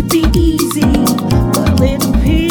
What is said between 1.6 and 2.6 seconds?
it appears.